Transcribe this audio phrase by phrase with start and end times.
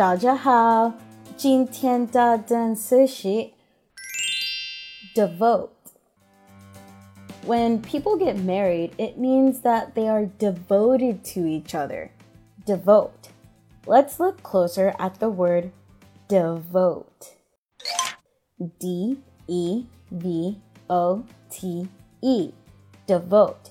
[0.00, 0.92] 大家好，
[1.36, 3.50] 今天的单词是
[5.14, 5.70] devote.
[7.46, 12.10] When people get married, it means that they are devoted to each other.
[12.66, 13.30] Devote.
[13.86, 15.70] Let's look closer at the word
[16.28, 17.34] devote.
[18.80, 21.88] D E V O T
[22.20, 22.50] E.
[23.06, 23.70] Devote.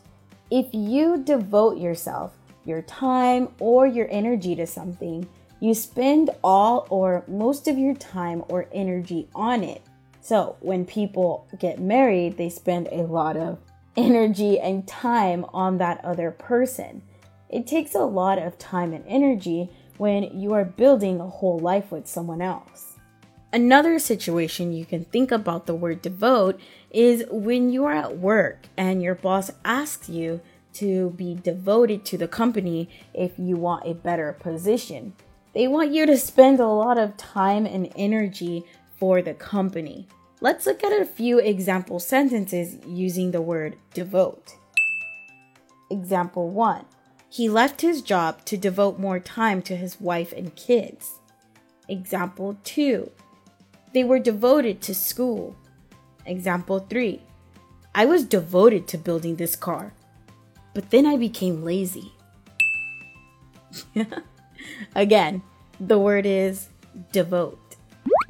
[0.50, 2.32] If you devote yourself,
[2.64, 5.28] your time, or your energy to something,
[5.61, 9.83] you spend all or most of your time or energy on it.
[10.23, 13.59] So, when people get married, they spend a lot of
[13.97, 17.03] energy and time on that other person.
[17.49, 21.91] It takes a lot of time and energy when you are building a whole life
[21.91, 22.95] with someone else.
[23.53, 28.67] Another situation you can think about the word devote is when you are at work
[28.77, 30.41] and your boss asks you
[30.75, 35.15] to be devoted to the company if you want a better position.
[35.53, 38.65] They want you to spend a lot of time and energy
[38.99, 40.07] for the company.
[40.41, 44.55] Let's look at a few example sentences using the word devote.
[45.91, 46.85] Example 1
[47.29, 51.19] He left his job to devote more time to his wife and kids.
[51.89, 53.11] Example 2
[53.93, 55.57] They were devoted to school.
[56.27, 57.21] Example 3
[57.93, 59.95] I was devoted to building this car,
[60.75, 62.13] but then I became lazy.
[64.95, 65.43] Again,
[65.81, 66.69] the word is
[67.13, 67.57] devote.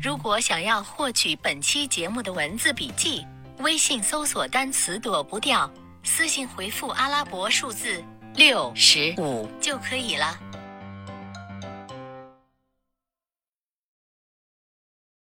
[0.02, 3.26] 如果想要获取本期节目的文字笔记，
[3.58, 5.70] 微信搜索单词躲不掉，
[6.02, 8.02] 私信回复阿拉伯数字
[8.34, 10.38] 六十五就可以了。